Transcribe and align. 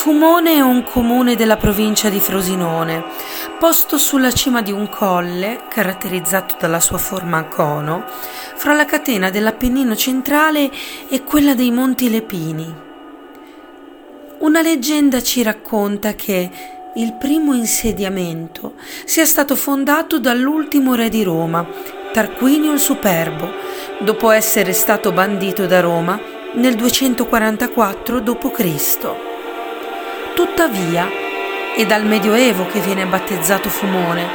Fumone 0.00 0.54
è 0.54 0.60
un 0.60 0.82
comune 0.82 1.34
della 1.34 1.58
provincia 1.58 2.08
di 2.08 2.20
Frosinone, 2.20 3.04
posto 3.58 3.98
sulla 3.98 4.32
cima 4.32 4.62
di 4.62 4.72
un 4.72 4.88
colle, 4.88 5.64
caratterizzato 5.68 6.54
dalla 6.58 6.80
sua 6.80 6.96
forma 6.96 7.36
a 7.36 7.44
cono, 7.44 8.04
fra 8.54 8.72
la 8.72 8.86
catena 8.86 9.28
dell'Appennino 9.28 9.94
centrale 9.94 10.70
e 11.08 11.22
quella 11.22 11.54
dei 11.54 11.70
Monti 11.70 12.08
Lepini. 12.08 12.74
Una 14.38 14.62
leggenda 14.62 15.22
ci 15.22 15.42
racconta 15.42 16.14
che 16.14 16.50
il 16.94 17.12
primo 17.18 17.52
insediamento 17.52 18.76
sia 19.04 19.26
stato 19.26 19.54
fondato 19.54 20.18
dall'ultimo 20.18 20.94
re 20.94 21.10
di 21.10 21.22
Roma, 21.22 21.66
Tarquinio 22.10 22.72
il 22.72 22.80
Superbo, 22.80 23.50
dopo 23.98 24.30
essere 24.30 24.72
stato 24.72 25.12
bandito 25.12 25.66
da 25.66 25.80
Roma 25.80 26.38
nel 26.54 26.74
244 26.74 28.18
d.C. 28.18 28.98
Tuttavia, 30.34 31.08
è 31.76 31.86
dal 31.86 32.04
Medioevo 32.04 32.66
che 32.66 32.80
viene 32.80 33.06
battezzato 33.06 33.68
Fumone, 33.68 34.26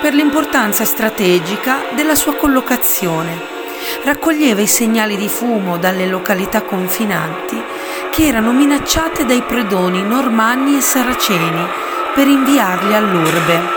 per 0.00 0.14
l'importanza 0.14 0.84
strategica 0.86 1.80
della 1.94 2.14
sua 2.14 2.36
collocazione. 2.36 3.56
Raccoglieva 4.02 4.62
i 4.62 4.66
segnali 4.66 5.16
di 5.16 5.28
fumo 5.28 5.76
dalle 5.76 6.06
località 6.06 6.62
confinanti 6.62 7.62
che 8.10 8.26
erano 8.26 8.52
minacciate 8.52 9.26
dai 9.26 9.42
predoni 9.42 10.02
normanni 10.02 10.78
e 10.78 10.80
saraceni 10.80 11.66
per 12.14 12.26
inviarli 12.26 12.94
all'urbe. 12.94 13.76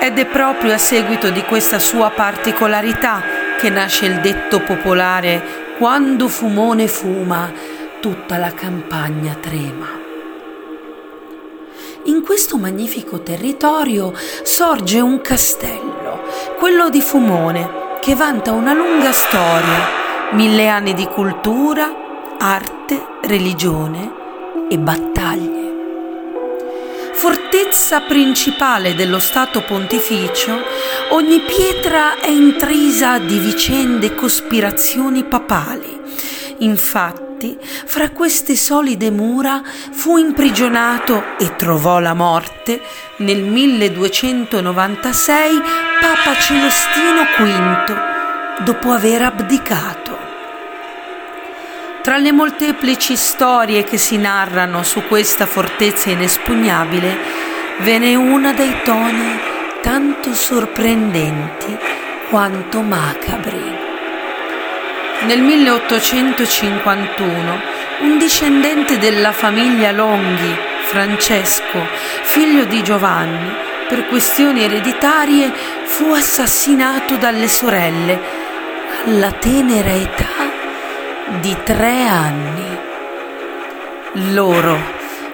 Ed 0.00 0.18
è 0.18 0.26
proprio 0.26 0.74
a 0.74 0.78
seguito 0.78 1.30
di 1.30 1.42
questa 1.42 1.78
sua 1.78 2.10
particolarità 2.10 3.31
che 3.62 3.70
nasce 3.70 4.06
il 4.06 4.18
detto 4.18 4.58
popolare 4.58 5.76
quando 5.78 6.26
Fumone 6.26 6.88
fuma, 6.88 7.48
tutta 8.00 8.36
la 8.36 8.52
campagna 8.52 9.36
trema. 9.40 9.86
In 12.06 12.24
questo 12.24 12.56
magnifico 12.58 13.20
territorio 13.20 14.14
sorge 14.42 14.98
un 14.98 15.20
castello, 15.20 16.24
quello 16.58 16.90
di 16.90 17.00
Fumone, 17.00 17.98
che 18.00 18.16
vanta 18.16 18.50
una 18.50 18.72
lunga 18.72 19.12
storia, 19.12 20.32
mille 20.32 20.66
anni 20.66 20.92
di 20.92 21.06
cultura, 21.06 21.88
arte, 22.40 23.00
religione 23.22 24.12
e 24.68 24.76
battaglie. 24.76 25.61
Fortezza 27.22 28.00
principale 28.00 28.96
dello 28.96 29.20
Stato 29.20 29.62
pontificio, 29.62 30.60
ogni 31.10 31.38
pietra 31.38 32.18
è 32.18 32.26
intrisa 32.26 33.20
di 33.20 33.38
vicende 33.38 34.06
e 34.06 34.16
cospirazioni 34.16 35.22
papali. 35.22 36.00
Infatti, 36.58 37.56
fra 37.60 38.10
queste 38.10 38.56
solide 38.56 39.12
mura 39.12 39.62
fu 39.92 40.16
imprigionato 40.16 41.36
e 41.38 41.54
trovò 41.54 42.00
la 42.00 42.14
morte 42.14 42.82
nel 43.18 43.42
1296 43.42 45.60
Papa 46.00 46.34
Celestino 46.40 47.22
V, 47.38 48.64
dopo 48.64 48.90
aver 48.90 49.22
abdicato. 49.22 50.11
Tra 52.02 52.16
le 52.16 52.32
molteplici 52.32 53.14
storie 53.14 53.84
che 53.84 53.96
si 53.96 54.16
narrano 54.16 54.82
su 54.82 55.06
questa 55.06 55.46
fortezza 55.46 56.10
inespugnabile, 56.10 57.16
ve 57.78 57.98
n'è 57.98 58.16
una 58.16 58.52
dai 58.52 58.82
toni 58.82 59.38
tanto 59.82 60.34
sorprendenti 60.34 61.78
quanto 62.28 62.80
macabri. 62.80 63.62
Nel 65.26 65.42
1851 65.42 67.60
un 68.00 68.18
discendente 68.18 68.98
della 68.98 69.30
famiglia 69.30 69.92
Longhi, 69.92 70.56
Francesco, 70.86 71.86
figlio 72.22 72.64
di 72.64 72.82
Giovanni, 72.82 73.54
per 73.88 74.08
questioni 74.08 74.64
ereditarie 74.64 75.52
fu 75.84 76.10
assassinato 76.10 77.14
dalle 77.14 77.46
sorelle 77.46 78.20
alla 79.06 79.30
tenera 79.30 79.92
età 79.92 80.51
di 81.40 81.56
tre 81.64 82.06
anni. 82.06 82.78
Loro, 84.32 84.78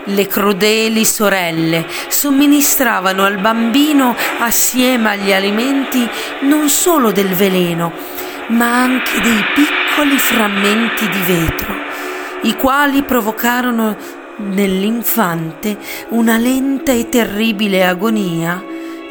le 0.04 0.26
crudeli 0.26 1.04
sorelle, 1.04 1.86
somministravano 2.08 3.24
al 3.24 3.38
bambino 3.38 4.14
assieme 4.38 5.10
agli 5.10 5.32
alimenti 5.32 6.08
non 6.40 6.68
solo 6.68 7.10
del 7.10 7.28
veleno, 7.28 7.92
ma 8.48 8.82
anche 8.82 9.20
dei 9.20 9.44
piccoli 9.54 10.16
frammenti 10.16 11.08
di 11.08 11.20
vetro, 11.26 11.74
i 12.42 12.54
quali 12.54 13.02
provocarono 13.02 13.96
nell'infante 14.36 15.76
una 16.10 16.38
lenta 16.38 16.92
e 16.92 17.08
terribile 17.08 17.84
agonia 17.84 18.62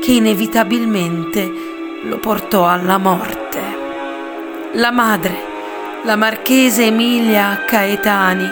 che 0.02 0.12
inevitabilmente 0.12 1.52
lo 2.04 2.18
portò 2.18 2.68
alla 2.68 2.98
morte. 2.98 3.60
La 4.74 4.92
madre, 4.92 5.47
la 6.04 6.16
marchesa 6.16 6.84
Emilia 6.84 7.64
Caetani, 7.66 8.50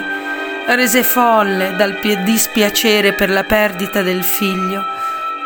rese 0.66 1.02
folle 1.02 1.74
dal 1.76 1.98
dispiacere 2.24 3.12
per 3.12 3.30
la 3.30 3.44
perdita 3.44 4.02
del 4.02 4.22
figlio, 4.22 4.84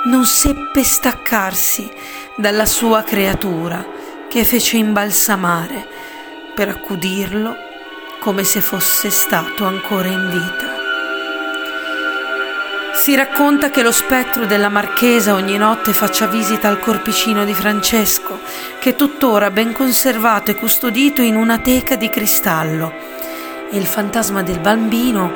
non 0.06 0.25
seppe 0.25 0.83
staccarsi 0.83 1.91
dalla 2.37 2.66
sua 2.66 3.03
creatura 3.03 3.84
che 4.28 4.44
fece 4.44 4.77
imbalsamare 4.77 5.87
per 6.55 6.69
accudirlo 6.69 7.56
come 8.21 8.44
se 8.44 8.60
fosse 8.60 9.10
stato 9.10 9.65
ancora 9.65 10.09
in 10.09 10.31
vita. 10.31 10.69
Si 13.00 13.15
racconta 13.15 13.71
che 13.71 13.83
lo 13.83 13.93
spettro 13.93 14.44
della 14.44 14.69
marchesa 14.69 15.33
ogni 15.33 15.56
notte 15.56 15.94
faccia 15.94 16.27
visita 16.27 16.69
al 16.69 16.78
corpicino 16.78 17.47
di 17.47 17.55
Francesco, 17.55 18.41
che 18.78 18.91
è 18.91 18.94
tuttora 18.94 19.50
ben 19.50 19.72
conservato 19.72 20.50
e 20.50 20.55
custodito 20.55 21.22
in 21.22 21.34
una 21.34 21.56
teca 21.60 21.97
di 21.97 22.10
cristallo, 22.10 22.93
e 23.71 23.78
il 23.78 23.87
fantasma 23.87 24.43
del 24.43 24.59
bambino 24.59 25.33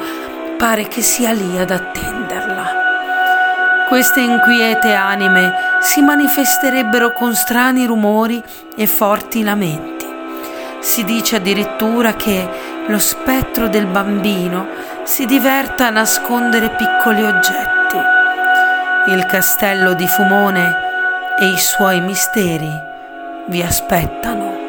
pare 0.59 0.89
che 0.89 1.01
sia 1.01 1.33
lì 1.33 1.59
ad 1.59 1.71
attenderla. 1.71 3.87
Queste 3.89 4.21
inquiete 4.21 4.93
anime 4.93 5.55
si 5.81 6.03
manifesterebbero 6.03 7.15
con 7.15 7.35
strani 7.35 7.87
rumori 7.87 8.43
e 8.77 8.87
forti 8.87 9.43
lamenti. 9.43 10.05
Si 10.81 11.03
dice 11.03 11.37
addirittura 11.37 12.13
che 12.13 12.47
lo 12.89 12.99
spettro 12.99 13.69
del 13.69 13.87
bambino 13.87 14.67
si 15.05 15.27
diverta 15.27 15.89
a 15.89 15.91
nascondere 15.91 16.71
piccoli 16.71 17.23
oggetti. 17.23 17.97
Il 19.09 19.27
castello 19.27 19.93
di 19.93 20.07
Fumone 20.09 20.75
e 21.39 21.47
i 21.47 21.59
suoi 21.59 22.01
misteri 22.01 22.73
vi 23.49 23.63
aspettano. 23.63 24.64